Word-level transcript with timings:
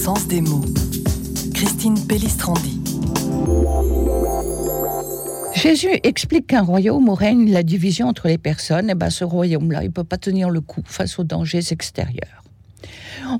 sens 0.00 0.26
des 0.28 0.40
mots. 0.40 0.64
Christine 1.52 2.06
Pellistrandi. 2.06 2.80
Jésus 5.54 5.90
explique 6.04 6.46
qu'un 6.46 6.62
royaume 6.62 7.10
où 7.10 7.14
règne 7.14 7.52
la 7.52 7.62
division 7.62 8.08
entre 8.08 8.28
les 8.28 8.38
personnes, 8.38 8.88
et 8.88 8.92
eh 8.92 8.94
ben 8.94 9.10
ce 9.10 9.24
royaume-là, 9.24 9.82
il 9.82 9.88
ne 9.88 9.92
peut 9.92 10.04
pas 10.04 10.16
tenir 10.16 10.48
le 10.48 10.62
coup 10.62 10.80
face 10.86 11.18
aux 11.18 11.24
dangers 11.24 11.70
extérieurs. 11.70 12.42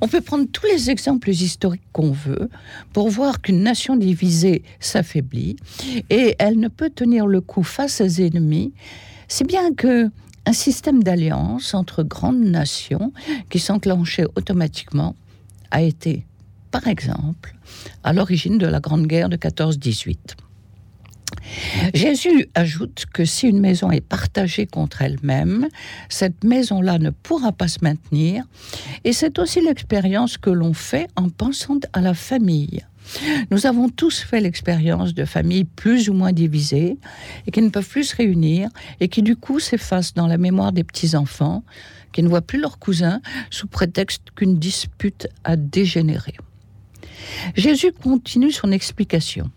On 0.01 0.07
peut 0.07 0.21
prendre 0.21 0.45
tous 0.51 0.67
les 0.67 0.91
exemples 0.91 1.31
historiques 1.31 1.81
qu'on 1.93 2.11
veut 2.11 2.47
pour 2.93 3.09
voir 3.09 3.41
qu'une 3.41 3.63
nation 3.63 3.95
divisée 3.95 4.61
s'affaiblit 4.79 5.55
et 6.11 6.35
elle 6.37 6.59
ne 6.59 6.67
peut 6.67 6.91
tenir 6.91 7.25
le 7.25 7.41
coup 7.41 7.63
face 7.63 8.01
aux 8.01 8.21
ennemis, 8.21 8.71
si 9.27 9.45
bien 9.45 9.73
que 9.73 10.11
un 10.45 10.53
système 10.53 11.01
d'alliance 11.01 11.73
entre 11.73 12.03
grandes 12.03 12.43
nations 12.43 13.13
qui 13.49 13.57
s'enclenchait 13.57 14.25
automatiquement 14.35 15.15
a 15.71 15.81
été, 15.81 16.25
par 16.71 16.87
exemple, 16.87 17.55
à 18.03 18.13
l'origine 18.13 18.57
de 18.57 18.67
la 18.67 18.79
Grande 18.79 19.07
Guerre 19.07 19.29
de 19.29 19.37
14-18. 19.37 20.17
Jésus 21.93 22.47
ajoute 22.55 23.05
que 23.13 23.25
si 23.25 23.47
une 23.47 23.59
maison 23.59 23.91
est 23.91 24.01
partagée 24.01 24.67
contre 24.67 25.01
elle-même, 25.01 25.67
cette 26.09 26.43
maison-là 26.43 26.99
ne 26.99 27.09
pourra 27.09 27.51
pas 27.51 27.67
se 27.67 27.79
maintenir. 27.81 28.43
Et 29.03 29.13
c'est 29.13 29.39
aussi 29.39 29.61
l'expérience 29.61 30.37
que 30.37 30.49
l'on 30.49 30.73
fait 30.73 31.07
en 31.15 31.29
pensant 31.29 31.79
à 31.93 32.01
la 32.01 32.13
famille. 32.13 32.85
Nous 33.49 33.65
avons 33.65 33.89
tous 33.89 34.19
fait 34.19 34.39
l'expérience 34.39 35.13
de 35.13 35.25
familles 35.25 35.65
plus 35.65 36.09
ou 36.09 36.13
moins 36.13 36.31
divisées 36.31 36.97
et 37.47 37.51
qui 37.51 37.61
ne 37.61 37.69
peuvent 37.69 37.87
plus 37.87 38.05
se 38.05 38.15
réunir 38.15 38.69
et 38.99 39.07
qui 39.07 39.21
du 39.21 39.35
coup 39.35 39.59
s'effacent 39.59 40.13
dans 40.13 40.27
la 40.27 40.37
mémoire 40.37 40.71
des 40.71 40.83
petits-enfants 40.83 41.63
qui 42.13 42.23
ne 42.23 42.29
voient 42.29 42.41
plus 42.41 42.59
leurs 42.59 42.79
cousins 42.79 43.21
sous 43.49 43.67
prétexte 43.67 44.31
qu'une 44.35 44.59
dispute 44.59 45.27
a 45.43 45.55
dégénéré. 45.55 46.35
Jésus 47.55 47.91
continue 47.91 48.51
son 48.51 48.71
explication 48.71 49.49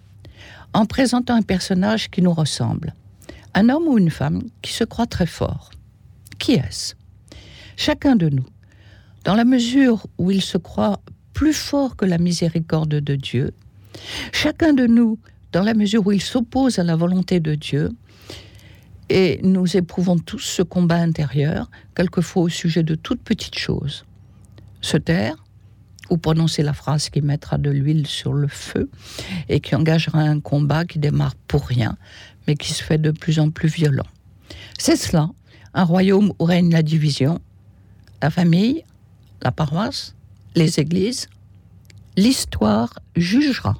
en 0.72 0.86
présentant 0.86 1.34
un 1.34 1.42
personnage 1.42 2.10
qui 2.10 2.20
nous 2.20 2.32
ressemble. 2.32 2.94
Un 3.54 3.68
homme 3.68 3.86
ou 3.86 3.98
une 3.98 4.10
femme 4.10 4.42
qui 4.62 4.72
se 4.72 4.84
croit 4.84 5.06
très 5.06 5.26
fort. 5.26 5.70
Qui 6.38 6.54
est-ce? 6.54 6.94
Chacun 7.76 8.16
de 8.16 8.28
nous, 8.28 8.46
dans 9.24 9.34
la 9.34 9.44
mesure 9.44 10.06
où 10.18 10.30
il 10.30 10.42
se 10.42 10.58
croit 10.58 11.00
plus 11.32 11.52
fort 11.52 11.96
que 11.96 12.04
la 12.04 12.18
miséricorde 12.18 12.88
de 12.88 13.14
Dieu, 13.14 13.52
chacun 14.32 14.72
de 14.72 14.86
nous, 14.86 15.18
dans 15.52 15.62
la 15.62 15.74
mesure 15.74 16.06
où 16.06 16.12
il 16.12 16.22
s'oppose 16.22 16.78
à 16.78 16.84
la 16.84 16.96
volonté 16.96 17.40
de 17.40 17.54
Dieu, 17.54 17.90
et 19.08 19.40
nous 19.42 19.76
éprouvons 19.76 20.18
tous 20.18 20.38
ce 20.38 20.62
combat 20.62 20.96
intérieur, 20.96 21.70
quelquefois 21.94 22.42
au 22.42 22.48
sujet 22.48 22.82
de 22.82 22.94
toutes 22.94 23.22
petites 23.22 23.58
choses. 23.58 24.04
Se 24.80 24.96
taire, 24.96 25.36
ou 26.10 26.16
prononcer 26.16 26.62
la 26.62 26.72
phrase 26.72 27.08
qui 27.08 27.22
mettra 27.22 27.58
de 27.58 27.70
l'huile 27.70 28.06
sur 28.06 28.32
le 28.32 28.48
feu 28.48 28.90
et 29.48 29.60
qui 29.60 29.74
engagera 29.74 30.20
un 30.20 30.40
combat 30.40 30.84
qui 30.84 30.98
démarre 30.98 31.34
pour 31.48 31.66
rien, 31.66 31.96
mais 32.46 32.56
qui 32.56 32.72
se 32.72 32.82
fait 32.82 32.98
de 32.98 33.10
plus 33.10 33.38
en 33.38 33.50
plus 33.50 33.68
violent. 33.68 34.06
C'est 34.78 34.96
cela, 34.96 35.30
un 35.72 35.84
royaume 35.84 36.32
où 36.38 36.44
règne 36.44 36.70
la 36.70 36.82
division, 36.82 37.40
la 38.22 38.30
famille, 38.30 38.84
la 39.42 39.52
paroisse, 39.52 40.14
les 40.54 40.80
églises. 40.80 41.28
L'histoire 42.16 42.90
jugera. 43.16 43.72